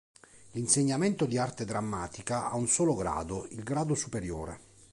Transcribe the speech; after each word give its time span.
L'insegnamento 0.53 1.27
di 1.27 1.37
Arte 1.37 1.63
drammatica 1.63 2.49
ha 2.49 2.55
un 2.55 2.65
solo 2.67 2.95
grado, 2.95 3.45
il 3.51 3.61
grado 3.61 3.93
superiore. 3.93 4.59